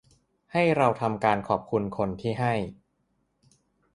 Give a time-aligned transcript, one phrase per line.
[0.53, 2.53] ให้เราทำการขอบคุณคนที่ให้